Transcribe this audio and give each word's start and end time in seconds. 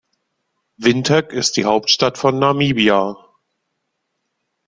Windhoek 0.77 1.31
ist 1.31 1.57
die 1.57 1.65
Hauptstadt 1.65 2.17
von 2.17 2.39
Namibia. 2.39 3.15